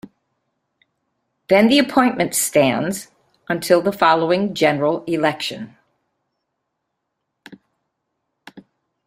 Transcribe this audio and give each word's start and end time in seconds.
Then 1.47 1.67
the 1.67 1.77
appointment 1.77 2.33
stands 2.33 3.09
until 3.47 3.83
the 3.83 3.91
following 3.91 4.55
general 4.55 5.03
election. 5.03 5.77